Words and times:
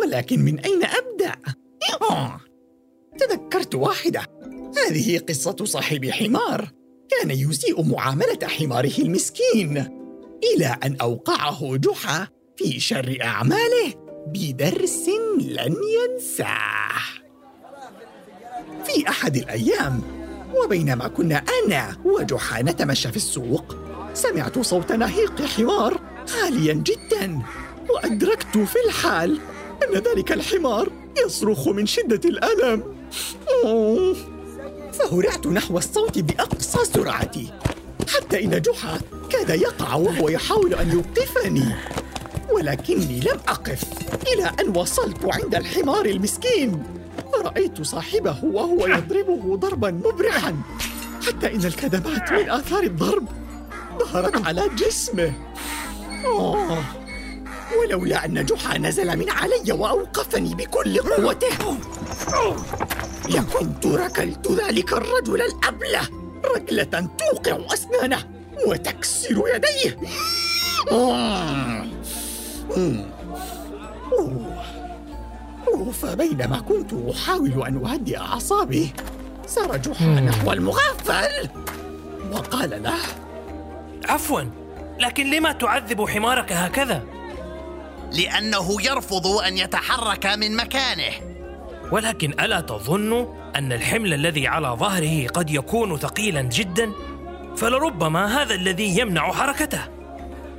ولكن 0.00 0.40
من 0.40 0.58
أين 0.60 0.80
أبدأ؟ 0.84 1.32
تذكرت 3.18 3.74
واحدة. 3.74 4.20
هذه 4.86 5.18
قصة 5.18 5.56
صاحب 5.64 6.10
حمار. 6.10 6.70
كان 7.08 7.30
يسيء 7.30 7.82
معاملة 7.82 8.38
حماره 8.42 8.98
المسكين 8.98 9.76
إلى 10.54 10.76
أن 10.84 10.96
أوقعه 11.00 11.76
جحا 11.76 12.28
في 12.56 12.80
شر 12.80 13.18
أعماله 13.22 13.94
بدرس 14.26 15.08
لن 15.40 15.76
ينساه. 15.96 16.98
في 18.84 19.08
أحد 19.08 19.36
الأيام 19.36 20.02
وبينما 20.64 21.08
كنا 21.08 21.36
أنا 21.36 21.96
وجحا 22.04 22.62
نتمشى 22.62 23.10
في 23.10 23.16
السوق 23.16 23.76
سمعت 24.14 24.58
صوت 24.58 24.92
نهيق 24.92 25.42
حمار 25.42 26.00
عاليا 26.34 26.72
جدا. 26.72 27.42
وأدركت 27.90 28.58
في 28.58 28.76
الحال 28.86 29.40
أن 29.82 29.94
ذلك 29.94 30.32
الحمار 30.32 30.88
يصرخ 31.26 31.68
من 31.68 31.86
شدة 31.86 32.20
الألم. 32.28 32.82
فهرعت 34.92 35.46
نحو 35.46 35.78
الصوت 35.78 36.18
بأقصى 36.18 36.78
سرعتي 36.84 37.52
حتى 38.14 38.44
إن 38.44 38.62
جحا 38.62 39.00
كاد 39.30 39.50
يقع 39.50 39.94
وهو 39.94 40.28
يحاول 40.28 40.74
أن 40.74 40.92
يوقفني. 40.92 41.74
ولكني 42.50 43.20
لم 43.20 43.40
أقف 43.48 43.82
إلى 44.26 44.50
أن 44.60 44.76
وصلت 44.76 45.18
عند 45.24 45.54
الحمار 45.54 46.06
المسكين. 46.06 46.82
فرأيت 47.32 47.82
صاحبه 47.82 48.44
وهو 48.44 48.86
يضربه 48.86 49.56
ضربا 49.56 49.90
مبرحا 49.90 50.56
حتى 51.26 51.54
إن 51.54 51.64
الكدمات 51.64 52.32
من 52.32 52.50
آثار 52.50 52.82
الضرب 52.82 53.28
ظهرت 53.98 54.46
على 54.46 54.62
جسمه. 54.76 55.32
أوه. 56.26 56.84
ولولا 57.80 58.24
أن 58.24 58.44
جحا 58.44 58.78
نزل 58.78 59.16
من 59.18 59.30
علي 59.30 59.72
وأوقفني 59.72 60.54
بكل 60.54 60.98
قوته. 60.98 61.78
لكنت 63.28 63.86
ركلت 63.86 64.52
ذلك 64.52 64.92
الرجل 64.92 65.42
الأبلة 65.42 66.00
ركلة 66.56 67.08
توقع 67.18 67.74
أسنانه 67.74 68.18
وتكسر 68.66 69.42
يديه. 69.54 69.96
فبينما 75.92 76.60
كنت 76.60 76.92
أحاول 77.10 77.66
أن 77.66 77.86
أهدئ 77.86 78.18
أعصابي 78.18 78.92
سار 79.46 79.76
جحا 79.76 80.04
نحو 80.04 80.52
المغفل 80.52 81.48
وقال 82.32 82.82
له 82.82 82.98
عفوا. 84.04 84.40
لكن 84.98 85.30
لما 85.30 85.52
تعذب 85.52 86.08
حمارك 86.08 86.52
هكذا؟ 86.52 87.02
لأنه 88.12 88.82
يرفض 88.82 89.26
أن 89.26 89.58
يتحرك 89.58 90.26
من 90.26 90.56
مكانه. 90.56 91.12
ولكن 91.92 92.30
ألا 92.40 92.60
تظن 92.60 93.36
أن 93.56 93.72
الحمل 93.72 94.14
الذي 94.14 94.46
على 94.46 94.68
ظهره 94.68 95.26
قد 95.28 95.50
يكون 95.50 95.98
ثقيلا 95.98 96.42
جدا؟ 96.42 96.92
فلربما 97.56 98.42
هذا 98.42 98.54
الذي 98.54 98.98
يمنع 98.98 99.32
حركته. 99.32 99.80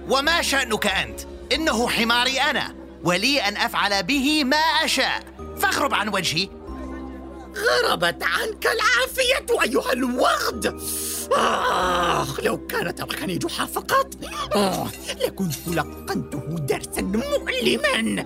وما 0.09 0.41
شأنك 0.41 0.87
أنت؟ 0.87 1.19
إنه 1.53 1.89
حماري 1.89 2.41
أنا 2.41 2.75
ولي 3.03 3.39
أن 3.39 3.57
أفعل 3.57 4.03
به 4.03 4.43
ما 4.43 4.57
أشاء. 4.57 5.23
فاغرب 5.59 5.93
عن 5.93 6.09
وجهي. 6.09 6.49
غربت 7.57 8.23
عنك 8.23 8.67
العافية 8.67 9.63
أيها 9.63 9.93
الوغد. 9.93 10.81
آه 11.37 12.41
لو 12.43 12.67
كان 12.67 12.95
تركني 12.95 13.37
جحا 13.37 13.65
فقط. 13.65 14.15
آه 14.55 14.87
لكنت 15.25 15.67
لقنته 15.67 16.39
درسا 16.39 17.01
مؤلما. 17.01 18.23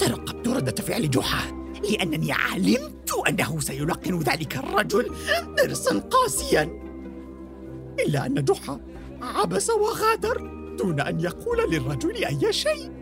ترقبت 0.00 0.48
ردة 0.48 0.82
فعل 0.82 1.10
جحا 1.10 1.72
لأنني 1.90 2.32
علمت 2.32 3.12
أنه 3.28 3.60
سيلقن 3.60 4.18
ذلك 4.18 4.56
الرجل 4.56 5.14
درسا 5.56 5.98
قاسيا. 5.98 6.62
إلا 8.00 8.26
أن 8.26 8.44
جحا 8.44 8.80
عبس 9.22 9.70
وغادر 9.70 10.36
دون 10.78 11.00
أن 11.00 11.20
يقول 11.20 11.70
للرجل 11.70 12.24
أي 12.24 12.52
شيء. 12.52 12.92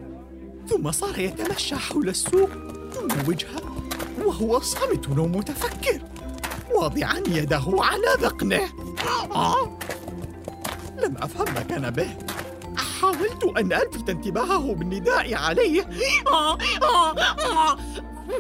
ثم 0.69 0.91
صار 0.91 1.19
يتمشى 1.19 1.77
حول 1.77 2.09
السوق 2.09 2.51
دون 2.95 3.09
وجهة 3.29 3.61
وهو 4.25 4.61
صامت 4.61 5.09
ومتفكر 5.09 6.01
واضعا 6.76 7.22
يده 7.28 7.64
على 7.66 8.09
ذقنه. 8.20 8.69
آه. 9.34 9.78
لم 11.03 11.16
أفهم 11.16 11.54
ما 11.54 11.62
كان 11.62 11.91
به. 11.91 12.16
حاولت 12.76 13.44
أن 13.59 13.72
ألفت 13.72 14.09
انتباهه 14.09 14.75
بالنداء 14.75 15.34
عليه. 15.34 15.88
آه 16.26 16.59
آه 16.82 17.19
آه. 17.20 17.76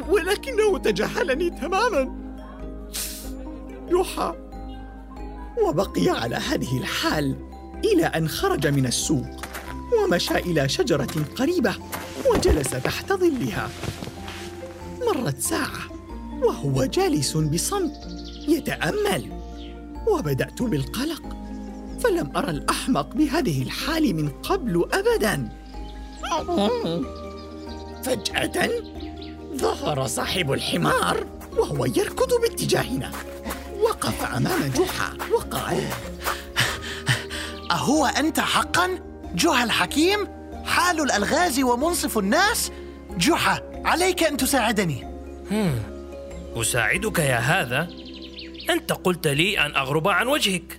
ولكنه 0.08 0.78
تجاهلني 0.78 1.50
تماما. 1.50 2.26
يوحى 3.88 4.34
وبقي 5.62 6.08
على 6.08 6.36
هذه 6.36 6.78
الحال 6.78 7.36
إلى 7.84 8.06
أن 8.06 8.28
خرج 8.28 8.66
من 8.66 8.86
السوق 8.86 9.26
ومشى 10.04 10.34
إلى 10.34 10.68
شجرة 10.68 11.24
قريبة 11.36 11.74
وجلس 12.30 12.70
تحت 12.70 13.12
ظلها. 13.12 13.70
مرت 15.06 15.40
ساعة 15.40 15.90
وهو 16.42 16.84
جالس 16.84 17.36
بصمت. 17.36 18.15
يتأمل. 18.48 19.32
وبدأت 20.06 20.62
بالقلق 20.62 21.22
فلم 22.00 22.36
أرى 22.36 22.50
الأحمق 22.50 23.14
بهذه 23.14 23.62
الحال 23.62 24.16
من 24.16 24.28
قبل 24.28 24.88
أبدا. 24.92 25.48
فجأة 28.04 28.70
ظهر 29.56 30.06
صاحب 30.06 30.52
الحمار 30.52 31.26
وهو 31.56 31.84
يركض 31.84 32.40
باتجاهنا. 32.42 33.10
وقف 33.82 34.24
أمام 34.36 34.60
جحا 34.76 35.12
وقال 35.32 35.84
أهو 37.70 38.06
أنت 38.06 38.40
حقا؟ 38.40 38.98
جحا 39.34 39.64
الحكيم؟ 39.64 40.28
حال 40.64 41.00
الألغاز 41.00 41.60
ومنصف 41.60 42.18
الناس؟ 42.18 42.72
جحا 43.18 43.62
عليك 43.84 44.22
أن 44.22 44.36
تساعدني. 44.36 45.04
هم. 45.50 45.82
أساعدك 46.56 47.18
يا 47.18 47.38
هذا؟ 47.38 47.88
أنت 48.70 48.92
قلت 48.92 49.26
لي 49.26 49.58
أن 49.58 49.76
أغرب 49.76 50.08
عن 50.08 50.26
وجهك. 50.26 50.78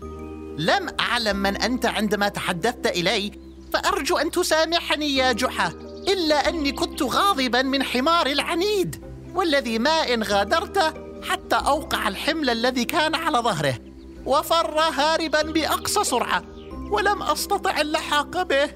لم 0.57 0.89
أعلم 0.99 1.37
من 1.37 1.57
أنت 1.57 1.85
عندما 1.85 2.29
تحدثت 2.29 2.87
إلي 2.87 3.31
فأرجو 3.73 4.17
أن 4.17 4.31
تسامحني 4.31 5.15
يا 5.15 5.31
جحا 5.31 5.67
إلا 6.07 6.49
أني 6.49 6.71
كنت 6.71 7.03
غاضبا 7.03 7.61
من 7.61 7.83
حمار 7.83 8.27
العنيد 8.27 9.05
والذي 9.35 9.79
ما 9.79 10.13
إن 10.13 10.23
غادرت 10.23 10.93
حتى 11.29 11.55
أوقع 11.55 12.07
الحمل 12.07 12.49
الذي 12.49 12.85
كان 12.85 13.15
على 13.15 13.37
ظهره 13.37 13.79
وفر 14.25 14.79
هاربا 14.79 15.41
بأقصى 15.41 16.03
سرعة 16.03 16.43
ولم 16.91 17.23
أستطع 17.23 17.81
اللحاق 17.81 18.41
به. 18.41 18.69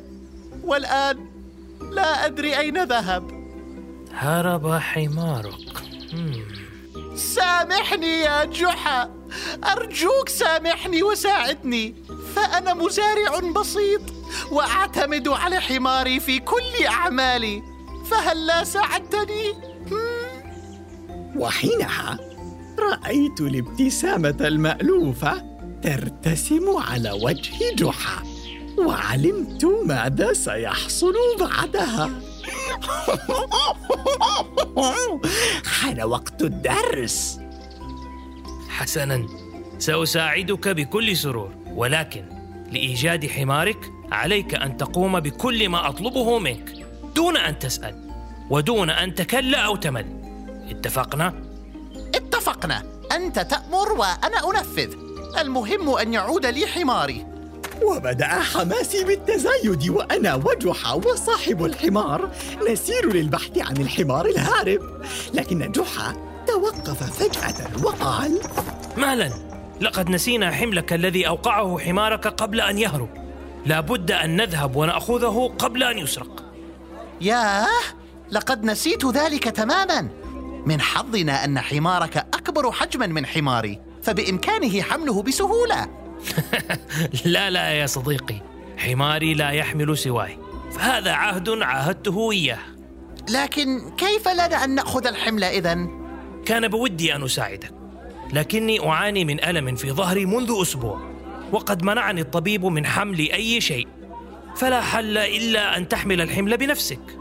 والآن 0.64 1.32
لا 1.92 2.26
أدري 2.26 2.60
أين 2.60 2.84
ذهب. 2.84 3.32
هرب 4.14 4.80
حمارك. 4.80 5.91
سامحني 7.22 8.20
يا 8.20 8.46
جحا. 8.46 9.10
أرجوك 9.64 10.30
سامحني 10.30 11.04
وساعدني. 11.04 11.96
فأنا 12.36 12.74
مزارع 12.74 13.40
بسيط 13.56 14.02
وأعتمد 14.52 15.28
على 15.28 15.62
حماري 15.62 16.20
في 16.20 16.40
كل 16.40 16.86
أعمالي. 16.88 17.64
فهل 18.12 18.46
لا 18.46 18.64
ساعدتني؟ 18.64 19.54
وحينها 21.36 22.20
رأيت 22.80 23.42
الابتسامة 23.42 24.38
المألوفة 24.42 25.44
ترتسم 25.84 26.78
على 26.78 27.12
وجه 27.12 27.76
جحا 27.76 28.24
وعلمت 28.78 29.66
ماذا 29.66 30.34
سيحصل 30.34 31.14
بعدها. 31.40 32.10
حان 35.66 36.02
وقت 36.02 36.42
الدرس. 36.42 37.40
حسنا. 38.70 39.28
سأساعدك 39.80 40.68
بكل 40.68 41.18
سرور 41.18 41.54
ولكن 41.76 42.26
لإيجاد 42.72 43.28
حمارك 43.28 43.92
عليك 44.12 44.56
أن 44.56 44.78
تقوم 44.78 45.20
بكل 45.20 45.70
ما 45.70 45.90
أطلبه 45.90 46.40
منك 46.40 46.74
دون 47.16 47.38
أن 47.38 47.60
تسأل 47.60 47.96
ودون 48.50 48.90
أن 48.90 49.16
تكل 49.16 49.56
أو 49.56 49.76
تمل. 49.76 50.06
اتفقنا؟ 50.70 51.34
اتفقنا. 52.16 52.84
أنت 53.12 53.40
تأمر 53.40 53.92
وأنا 53.92 54.50
أنفذ. 54.50 54.94
المهم 55.38 55.90
أن 55.90 56.14
يعود 56.14 56.46
لي 56.46 56.68
حماري. 56.68 57.26
وبدأ 57.88 58.28
حماسي 58.28 59.04
بالتزايد 59.04 59.90
وأنا 59.90 60.36
وجحا 60.36 60.94
وصاحب 60.94 61.66
الحمار 61.66 62.30
نسير 62.70 63.14
للبحث 63.14 63.58
عن 63.58 63.78
الحمار 63.78 64.26
الهارب. 64.26 64.82
لكن 65.34 65.72
جحا 65.72 66.16
توقف 66.48 67.04
فجأة 67.04 67.84
وقال 67.84 68.40
مالا؟ 68.98 69.32
لقد 69.82 70.10
نسينا 70.10 70.52
حملك 70.52 70.94
الذي 70.94 71.28
أوقعه 71.28 71.80
حمارك 71.80 72.28
قبل 72.28 72.62
أن 72.62 72.78
يهرب. 72.78 73.10
لابد 73.66 74.12
أن 74.12 74.36
نذهب 74.36 74.76
ونأخذه 74.76 75.54
قبل 75.60 75.84
أن 75.84 75.98
يسرق. 75.98 76.44
ياه 77.22 77.68
لقد 78.32 78.64
نسيت 78.64 79.06
ذلك 79.06 79.44
تماما. 79.44 80.08
من 80.66 80.82
حظنا 80.82 81.46
أن 81.46 81.60
حمارك 81.60 82.18
أكبر 82.18 82.72
حجما 82.72 83.08
من 83.08 83.26
حماري 83.26 83.80
فبإمكانه 84.04 84.82
حمله 84.82 85.24
بسهولة. 85.24 86.01
لا 87.26 87.50
لا 87.50 87.72
يا 87.72 87.86
صديقي 87.86 88.42
حماري 88.78 89.34
لا 89.34 89.50
يحمل 89.50 89.98
سواي 89.98 90.38
فهذا 90.72 91.12
عهد 91.12 91.50
عاهدته 91.50 92.32
إياه 92.32 92.60
لكن 93.30 93.92
كيف 93.98 94.28
لنا 94.28 94.64
أن 94.64 94.76
نأخذ 94.76 95.08
الحمل 95.08 95.44
إذن؟ 95.44 96.02
كان 96.46 96.68
بودي 96.68 97.16
أن 97.16 97.24
أساعدك 97.24 97.72
لكني 98.34 98.88
أعاني 98.88 99.26
من 99.26 99.44
ألم 99.44 99.76
في 99.76 99.92
ظهري 99.92 100.26
منذ 100.26 100.58
أسبوع 100.62 101.12
وقد 101.52 101.84
منعني 101.84 102.22
الطبيب 102.22 102.66
من 102.66 102.86
حمل 102.86 103.20
أي 103.20 103.62
شيء 103.62 103.88
فلا 104.56 104.82
حل 104.82 105.18
إلا 105.18 105.78
أن 105.78 105.88
تحمل 105.88 106.22
الحمل 106.22 106.58
بنفسك 106.58 107.18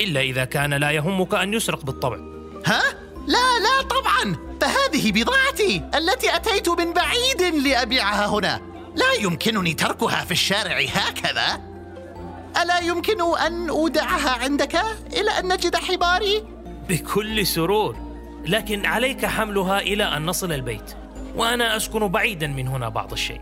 إلا 0.00 0.20
إذا 0.20 0.44
كان 0.44 0.74
لا 0.74 0.90
يهمك 0.90 1.34
أن 1.34 1.54
يسرق 1.54 1.84
بالطبع 1.84 2.18
ها؟ 2.66 2.82
لا 3.28 3.58
لا 3.58 3.82
طبعا. 3.82 4.36
فهذه 4.60 5.12
بضاعتي 5.12 5.82
التي 5.94 6.36
أتيت 6.36 6.68
من 6.68 6.92
بعيد 6.92 7.42
لأبيعها 7.42 8.26
هنا. 8.26 8.60
لا 8.94 9.12
يمكنني 9.20 9.74
تركها 9.74 10.24
في 10.24 10.32
الشارع 10.32 10.80
هكذا. 10.92 11.60
ألا 12.62 12.78
يمكن 12.78 13.36
أن 13.46 13.68
أودعها 13.68 14.30
عندك 14.30 14.76
إلى 15.12 15.30
أن 15.30 15.52
نجد 15.52 15.76
حماري؟ 15.76 16.44
بكل 16.88 17.46
سرور. 17.46 17.96
لكن 18.46 18.86
عليك 18.86 19.26
حملها 19.26 19.80
إلى 19.80 20.04
أن 20.04 20.26
نصل 20.26 20.52
البيت. 20.52 20.94
وأنا 21.36 21.76
أسكن 21.76 22.08
بعيدا 22.08 22.46
من 22.46 22.68
هنا 22.68 22.88
بعض 22.88 23.12
الشيء. 23.12 23.40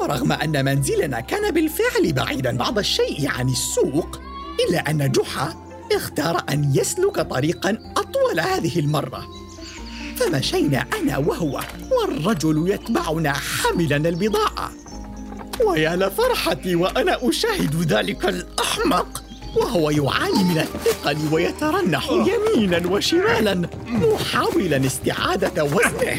ورغم 0.00 0.32
أن 0.32 0.64
منزلنا 0.64 1.20
كان 1.20 1.50
بالفعل 1.50 2.12
بعيدا 2.12 2.56
بعض 2.56 2.78
الشيء 2.78 3.28
عن 3.28 3.48
السوق 3.48 4.20
إلا 4.68 4.90
أن 4.90 5.12
جحا 5.12 5.54
اختار 5.92 6.42
أن 6.50 6.72
يسلك 6.74 7.20
طريقا 7.20 7.93
أطول 8.34 8.40
هذه 8.40 8.78
المرة. 8.78 9.26
فمشينا 10.16 10.86
أنا 11.00 11.18
وهو 11.18 11.60
والرجل 11.90 12.68
يتبعنا 12.68 13.32
حاملا 13.32 13.96
البضاعة. 13.96 14.72
ويا 15.66 15.96
لفرحتي 15.96 16.74
وأنا 16.74 17.28
أشاهد 17.28 17.92
ذلك 17.92 18.24
الأحمق. 18.24 19.22
وهو 19.56 19.90
يعاني 19.90 20.44
من 20.44 20.58
الثقل 20.58 21.18
ويترنح 21.32 22.10
يمينا 22.10 22.86
وشمالا 22.86 23.68
محاولا 23.86 24.86
استعادة 24.86 25.64
وزنه. 25.64 26.18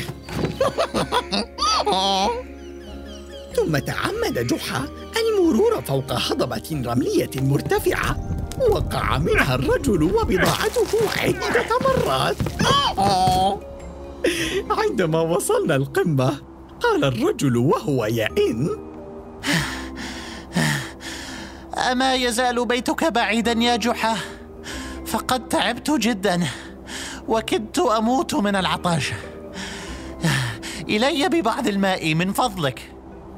ثم 3.55 3.77
تعمد 3.77 4.47
جحا 4.47 4.87
المرور 5.17 5.81
فوق 5.81 6.11
هضبة 6.11 6.83
رملية 6.85 7.29
مرتفعة. 7.35 8.34
وقع 8.71 9.17
منها 9.17 9.55
الرجل 9.55 10.03
وبضاعته 10.03 10.87
عدة 11.17 11.65
مرات. 11.81 12.35
عندما 14.69 15.21
وصلنا 15.21 15.75
القمة 15.75 16.41
قال 16.79 17.05
الرجل 17.05 17.57
وهو 17.57 18.05
يئن. 18.05 18.69
أما 21.91 22.15
يزال 22.15 22.65
بيتك 22.65 23.03
بعيدا 23.03 23.51
يا 23.51 23.75
جحا 23.75 24.15
فقد 25.05 25.47
تعبت 25.47 25.91
جدا 25.91 26.47
وكدت 27.27 27.79
أموت 27.79 28.35
من 28.35 28.55
العطش 28.55 29.13
إلي 30.89 31.29
ببعض 31.29 31.67
الماء 31.67 32.13
من 32.13 32.33
فضلك. 32.33 32.91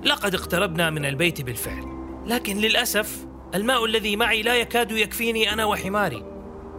لقد 0.03 0.35
اقتربنا 0.35 0.89
من 0.89 1.05
البيت 1.05 1.41
بالفعل 1.41 1.83
لكن 2.25 2.57
للأسف 2.57 3.27
الماء 3.55 3.85
الذي 3.85 4.15
معي 4.15 4.41
لا 4.41 4.55
يكاد 4.55 4.91
يكفيني 4.91 5.53
أنا 5.53 5.65
وحماري 5.65 6.23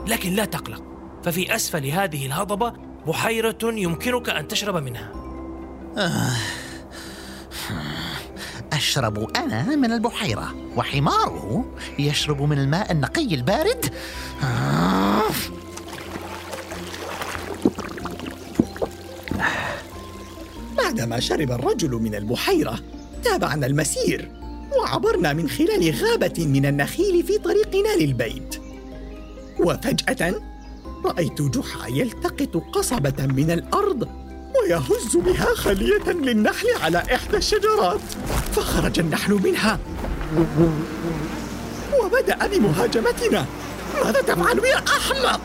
لكن 0.07 0.33
لا 0.33 0.45
تقلق 0.45 0.83
ففي 1.25 1.55
أسفل 1.55 1.87
هذه 1.87 2.27
الهضبة 2.27 2.73
بحيرة 3.07 3.59
يمكنك 3.63 4.29
أن 4.29 4.49
تشرب 4.49 4.77
منها. 4.77 5.13
أشرب 8.73 9.37
أنا 9.37 9.77
من 9.77 9.93
البحيرة 9.93 10.55
وحماره 10.77 11.75
يشرب 11.99 12.43
من 12.43 12.59
الماء 12.59 12.93
النقي 12.93 13.35
البارد. 13.35 13.95
بعدما 20.77 21.21
شرب 21.21 21.51
الرجل 21.51 21.91
من 21.91 22.15
البحيرة 22.15 22.79
تابعنا 23.25 23.67
المسير. 23.67 24.38
وعبرنا 24.77 25.33
من 25.33 25.49
خلال 25.49 25.95
غابة 26.03 26.47
من 26.47 26.67
النخيل 26.67 27.23
في 27.27 27.39
طريقنا 27.39 27.97
للبيت. 27.97 28.61
وفجأة 29.61 30.35
رأيت 31.05 31.43
جحا 31.43 31.89
يلتقط 31.89 32.57
قصبة 32.73 33.27
من 33.27 33.51
الأرض 33.51 34.09
ويهز 34.63 35.17
بها 35.17 35.55
خلية 35.55 36.13
للنحل 36.13 36.67
على 36.83 36.99
إحدى 36.99 37.37
الشجرات 37.37 38.01
فخرج 38.53 38.99
النحل 38.99 39.33
منها. 39.33 39.79
وبدأ 42.01 42.47
بمهاجمتنا. 42.47 43.47
ماذا 44.05 44.21
تفعل 44.21 44.59
يا 44.59 44.79
أحمق؟ 44.79 45.41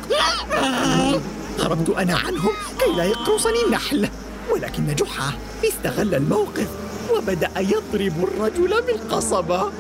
هربت 1.60 1.90
أنا 1.90 2.18
عنهم 2.18 2.52
كي 2.80 2.98
لا 2.98 3.04
يقرصني 3.04 3.66
النحل 3.66 4.10
ولكن 4.52 4.96
جحا 4.96 5.34
استغل 5.64 6.16
الموقف. 6.16 6.83
وبدأ 7.12 7.52
يضرب 7.60 8.24
الرجل 8.24 8.82
بالقصبة. 8.82 9.72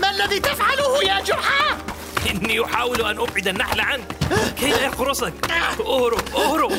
ما 0.00 0.10
الذي 0.10 0.40
تفعله 0.40 1.02
يا 1.02 1.20
جحا؟ 1.20 1.78
إني 2.30 2.64
أحاول 2.64 3.02
أن 3.02 3.18
أبعد 3.18 3.48
النحل 3.48 3.80
عنك. 3.80 4.16
كي 4.58 4.70
لا 4.70 4.84
يقرصك 4.84 5.32
أهرب 5.80 6.34
أهرب. 6.36 6.72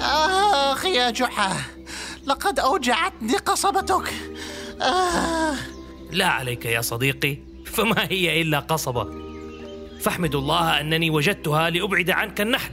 آخ 0.00 0.84
يا 0.84 1.10
جحا 1.10 1.56
لقد 2.26 2.58
أوجعتني 2.60 3.36
قصبتك. 3.36 4.14
آه. 4.82 5.54
لا 6.10 6.26
عليك 6.26 6.64
يا 6.64 6.80
صديقي 6.80 7.38
فما 7.66 8.06
هي 8.10 8.42
إلا 8.42 8.58
قصبة. 8.58 9.23
فاحمد 10.04 10.34
الله 10.34 10.80
أنني 10.80 11.10
وجدتها 11.10 11.70
لأبعد 11.70 12.10
عنك 12.10 12.40
النحل 12.40 12.70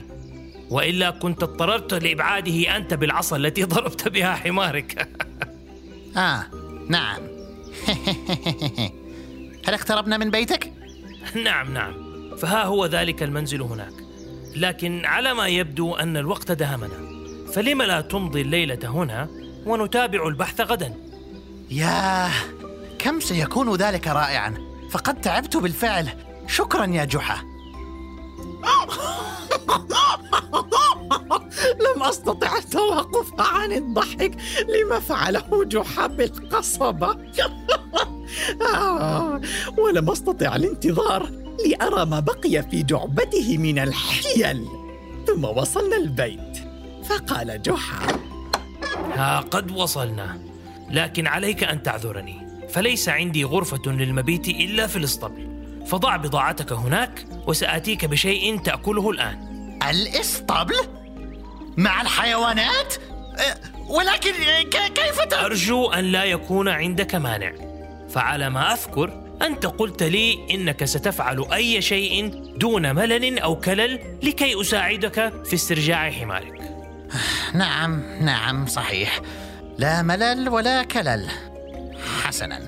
وإلا 0.70 1.10
كنت 1.10 1.42
اضطررت 1.42 1.94
لإبعاده 1.94 2.76
أنت 2.76 2.94
بالعصا 2.94 3.36
التي 3.36 3.64
ضربت 3.74 4.08
بها 4.08 4.34
حمارك. 4.34 5.08
آه 6.16 6.44
نعم. 6.88 7.22
هل 9.66 9.74
اقتربنا 9.74 10.16
من 10.16 10.30
بيتك؟ 10.30 10.72
نعم 11.44 11.74
نعم. 11.74 11.94
فها 12.36 12.64
هو 12.64 12.86
ذلك 12.86 13.22
المنزل 13.22 13.62
هناك. 13.62 13.92
لكن 14.56 15.04
على 15.04 15.34
ما 15.34 15.46
يبدو 15.46 15.94
أن 15.94 16.16
الوقت 16.16 16.52
دهمنا. 16.52 17.22
فلم 17.52 17.82
لا 17.82 18.00
تمضي 18.00 18.40
الليلة 18.40 18.78
هنا 18.84 19.28
ونتابع 19.66 20.28
البحث 20.28 20.60
غدا؟ 20.60 20.94
ياه 21.70 22.32
كم 22.98 23.20
سيكون 23.20 23.76
ذلك 23.76 24.08
رائعا. 24.08 24.54
فقد 24.90 25.20
تعبت 25.20 25.56
بالفعل. 25.56 26.08
شكرا 26.46 26.86
يا 26.86 27.04
جحا. 27.04 27.42
لم 31.80 32.02
أستطع 32.02 32.56
التوقف 32.56 33.40
عن 33.40 33.72
الضحك 33.72 34.36
لما 34.68 35.00
فعله 35.00 35.64
جحا 35.64 36.06
بالقصبة. 36.06 37.16
آه، 38.74 39.40
ولم 39.78 40.10
أستطع 40.10 40.56
الانتظار 40.56 41.30
لأرى 41.66 42.04
ما 42.04 42.20
بقي 42.20 42.62
في 42.70 42.82
جعبته 42.82 43.58
من 43.58 43.78
الحيل. 43.78 44.66
ثم 45.26 45.44
وصلنا 45.44 45.96
البيت. 45.96 46.58
فقال 47.04 47.62
جحا. 47.62 48.06
ها 49.14 49.40
قد 49.40 49.70
وصلنا. 49.70 50.38
لكن 50.90 51.26
عليك 51.26 51.64
أن 51.64 51.82
تعذرني. 51.82 52.48
فليس 52.68 53.08
عندي 53.08 53.44
غرفة 53.44 53.92
للمبيت 53.92 54.48
إلا 54.48 54.86
في 54.86 54.96
الاسطبل. 54.96 55.51
فضع 55.86 56.16
بضاعتك 56.16 56.72
هناك 56.72 57.24
وسآتيك 57.46 58.04
بشيء 58.04 58.58
تأكله 58.58 59.10
الآن. 59.10 59.52
الإسطبل؟ 59.90 60.74
مع 61.76 62.02
الحيوانات؟ 62.02 62.94
أه، 63.38 63.56
ولكن 63.88 64.32
ك- 64.70 64.92
كيف 64.92 65.20
ت... 65.20 65.32
أرجو 65.32 65.90
أن 65.90 66.04
لا 66.04 66.24
يكون 66.24 66.68
عندك 66.68 67.14
مانع. 67.14 67.52
فعلى 68.10 68.50
ما 68.50 68.72
أذكر 68.72 69.22
أنت 69.42 69.66
قلت 69.66 70.02
لي 70.02 70.38
إنك 70.50 70.84
ستفعل 70.84 71.52
أي 71.52 71.82
شيء 71.82 72.42
دون 72.56 72.94
ملل 72.94 73.38
أو 73.38 73.56
كلل 73.56 74.18
لكي 74.22 74.60
أساعدك 74.60 75.32
في 75.44 75.54
استرجاع 75.54 76.10
حمارك. 76.10 76.60
نعم 77.54 78.02
نعم 78.24 78.66
صحيح. 78.66 79.20
لا 79.78 80.02
ملل 80.02 80.48
ولا 80.48 80.82
كلل. 80.82 81.28
حسنا. 82.24 82.60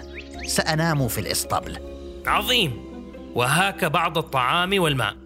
سأنام 0.47 1.09
في 1.09 1.19
الإسطبل. 1.21 1.79
عظيم. 2.27 2.94
وهاك 3.35 3.85
بعض 3.85 4.19
الطعام 4.19 4.79
والماء. 4.83 5.17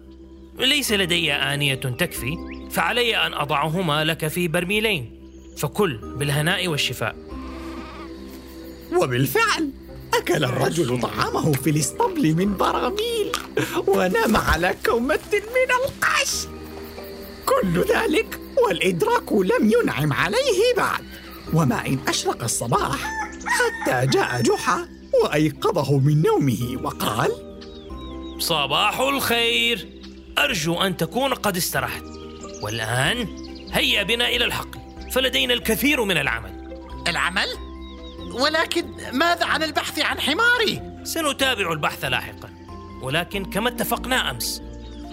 ليس 0.59 0.91
لدي 0.91 1.33
آنية 1.33 1.75
تكفي 1.75 2.37
فعلي 2.71 3.17
أن 3.17 3.33
أضعهما 3.33 4.03
لك 4.03 4.27
في 4.27 4.47
برميلين. 4.47 5.19
فكل 5.57 5.97
بالهناء 5.97 6.67
والشفاء. 6.67 7.15
وبالفعل 9.01 9.71
أكل 10.13 10.43
الرجل 10.43 11.01
طعامه 11.01 11.51
في 11.51 11.69
الاسطبل 11.69 12.35
من 12.35 12.57
براميل 12.57 13.31
ونام 13.87 14.37
على 14.37 14.75
كومة 14.85 15.19
من 15.33 15.71
القش. 15.85 16.47
كل 17.45 17.79
ذلك 17.79 18.39
والإدراك 18.67 19.31
لم 19.33 19.71
ينعم 19.71 20.13
عليه 20.13 20.75
بعد. 20.77 21.03
وما 21.53 21.85
إن 21.87 21.99
أشرق 22.07 22.43
الصباح 22.43 23.29
حتى 23.45 24.07
جاء 24.07 24.41
جحا 24.41 24.89
وأيقظه 25.23 25.97
من 25.97 26.21
نومه 26.21 26.77
وقال 26.83 27.48
صباح 28.39 28.99
الخير. 28.99 29.87
أرجو 30.37 30.81
أن 30.81 30.97
تكون 30.97 31.33
قد 31.33 31.57
استرحت. 31.57 32.03
والآن 32.61 33.27
هيا 33.71 34.03
بنا 34.03 34.27
إلى 34.27 34.45
الحقل. 34.45 34.79
فلدينا 35.11 35.53
الكثير 35.53 36.03
من 36.03 36.17
العمل. 36.17 36.79
العمل؟ 37.07 37.47
ولكن 38.33 38.85
ماذا 39.13 39.45
عن 39.45 39.63
البحث 39.63 39.99
عن 39.99 40.19
حماري؟ 40.19 40.81
سنتابع 41.03 41.71
البحث 41.71 42.05
لاحقا. 42.05 42.49
ولكن 43.01 43.45
كما 43.45 43.69
اتفقنا 43.69 44.31
أمس 44.31 44.61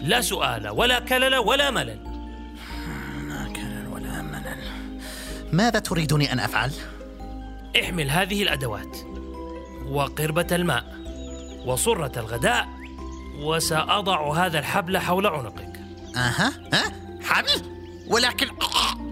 لا 0.03 0.21
سؤال 0.21 0.69
ولا 0.69 0.99
كلل 0.99 1.37
ولا 1.37 1.71
ملل. 1.71 1.99
لا 3.29 3.53
كلل 3.57 3.87
ولا 3.93 4.23
ملل. 4.23 4.59
ماذا 5.53 5.79
تريدني 5.79 6.33
أن 6.33 6.41
أفعل؟ 6.41 6.73
احمل 7.83 8.11
هذه 8.11 8.43
الأدوات. 8.43 8.97
وقربة 9.87 10.47
الماء. 10.53 10.97
وصرة 11.67 12.13
الغداء. 12.19 12.76
وسأضع 13.39 14.47
هذا 14.47 14.59
الحبل 14.59 14.99
حول 14.99 15.27
عنقك. 15.27 15.81
أها 16.17 16.53
ها؟ 16.73 16.93
حبل؟ 17.25 17.63
ولكن 18.07 18.47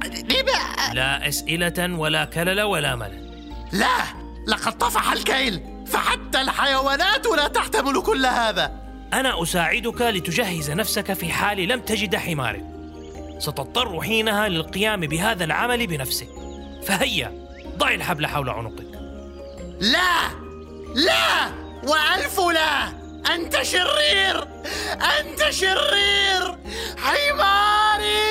لما؟ 0.05 0.93
لا 0.95 1.29
أسئلة 1.29 1.99
ولا 1.99 2.25
كلل 2.25 2.61
ولا 2.61 2.97
ملل. 2.97 3.25
لا 3.73 3.97
لقد 4.47 4.79
طفح 4.79 5.13
الكيل 5.13 5.85
فحتى 5.87 6.41
الحيوانات 6.41 7.27
لا 7.27 7.49
تحتمل 7.49 8.03
كل 8.03 8.27
هذا. 8.27 8.73
أنا 9.13 9.43
أساعدك 9.43 10.01
لتجهز 10.01 10.71
نفسك 10.71 11.13
في 11.13 11.33
حال 11.33 11.69
لم 11.69 11.81
تجد 11.81 12.17
حمارك. 12.17 12.65
ستضطر 13.39 14.01
حينها 14.01 14.49
للقيام 14.49 15.01
بهذا 15.01 15.45
العمل 15.45 15.87
بنفسك. 15.87 16.29
فهيا 16.87 17.49
ضع 17.79 17.91
الحبل 17.91 18.27
حول 18.27 18.49
عنقك. 18.51 19.01
لا 19.81 20.29
لا! 20.95 21.65
وألف 21.85 22.41
أنت 23.27 23.63
شرير 23.63 24.49
أنت 25.21 25.51
شرير. 25.51 26.59
حماري 26.97 28.25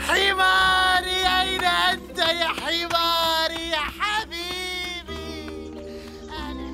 حماري 0.00 1.18
أين 1.40 1.64
أنت 1.64 2.18
يا 2.18 2.46
حماري 2.46 3.70
يا 3.70 3.84
حبيبي؟ 3.98 5.72
أنا 6.28 6.66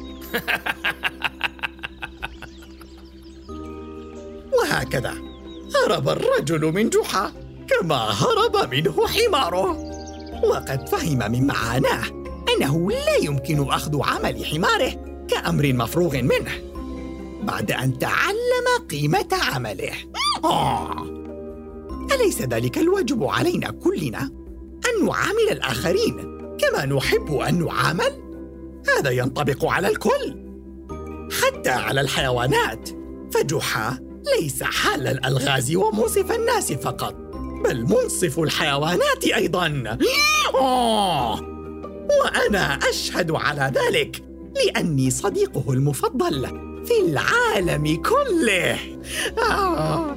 وهكذا 4.53 5.15
هرب 5.75 6.09
الرجل 6.09 6.73
من 6.73 6.91
جحا 6.91 7.33
كما 7.69 7.97
هرب 7.97 8.75
منه 8.75 9.07
حماره. 9.09 9.71
وقد 10.45 10.89
فهم 10.89 11.33
من 11.33 11.47
معاناه 11.47 12.05
أنه 12.57 12.91
لا 12.91 13.17
يمكن 13.17 13.69
أخذ 13.69 14.03
عمل 14.03 14.47
حماره 14.47 15.25
كأمر 15.29 15.73
مفروغ 15.73 16.17
منه. 16.17 16.72
بعد 17.43 17.73
أن 17.73 17.99
تعلم 17.99 18.87
قيمة 18.91 19.29
عمله. 19.33 19.93
آه. 20.45 21.07
أليس 22.15 22.43
ذلك 22.43 22.79
الواجب 22.79 23.25
علينا 23.25 23.71
كلنا 23.71 24.31
أن 24.89 25.07
نعامل 25.07 25.49
الآخرين 25.51 26.39
كما 26.59 26.87
نحب 26.87 27.35
أن 27.35 27.65
نعامل؟ 27.65 28.23
هذا 28.99 29.11
ينطبق 29.11 29.65
على 29.65 29.89
الكل. 29.89 30.43
حتى 31.43 31.71
على 31.71 32.01
الحيوانات. 32.01 32.89
فجحا 33.35 33.99
ليس 34.41 34.63
حال 34.63 35.07
الألغاز 35.07 35.77
ومنصف 35.77 36.33
الناس 36.33 36.73
فقط 36.73 37.15
بل 37.65 37.83
منصف 37.83 38.39
الحيوانات 38.39 39.25
أيضا. 39.25 39.99
آه! 40.61 41.41
وأنا 42.23 42.79
أشهد 42.91 43.31
على 43.31 43.73
ذلك 43.75 44.25
لأني 44.57 45.11
صديقه 45.11 45.73
المفضل. 45.73 46.72
في 46.87 47.01
العالم 47.07 48.03
كله 48.03 48.79
آه. 49.39 50.17